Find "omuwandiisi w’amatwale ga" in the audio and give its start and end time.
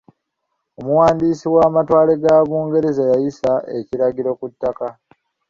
0.79-2.35